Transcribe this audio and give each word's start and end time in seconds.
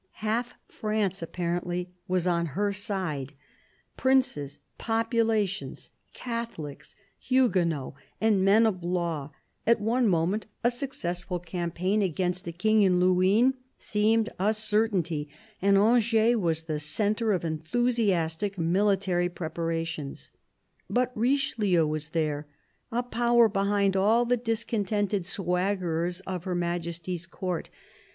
Half 0.25 0.55
France, 0.67 1.21
apparently, 1.21 1.91
was 2.07 2.25
on 2.25 2.47
her 2.57 2.73
side— 2.73 3.33
princes, 4.03 4.57
populations, 4.79 5.91
Catholics, 6.11 6.95
Huguenots, 7.19 7.95
and 8.19 8.43
men 8.43 8.65
of 8.65 8.83
law: 8.83 9.29
at 9.67 9.79
one 9.79 10.07
moment 10.07 10.47
a 10.63 10.71
successful 10.71 11.37
campaign 11.37 12.01
against 12.01 12.45
the 12.45 12.51
THE 12.51 12.57
BISHOP 12.57 12.87
OF 12.93 12.93
LUgON 12.93 13.15
123 13.15 14.01
King 14.01 14.15
and 14.15 14.25
Luynes 14.25 14.27
seemed 14.27 14.29
a 14.39 14.53
certainty, 14.55 15.29
and 15.61 15.77
Angers 15.77 16.35
was 16.35 16.63
the 16.63 16.79
centre 16.79 17.31
of 17.31 17.45
enthusiastic 17.45 18.57
military 18.57 19.29
preparations. 19.29 20.31
But 20.89 21.11
Richelieu 21.15 21.85
was 21.85 22.09
there— 22.09 22.47
a 22.91 23.03
power 23.03 23.47
behind 23.47 23.95
all 23.95 24.25
the 24.25 24.35
dis 24.35 24.63
contented 24.63 25.27
swaggerers 25.27 26.21
of 26.25 26.45
Her 26.45 26.55
Majesty's 26.55 27.27
Court. 27.27 27.69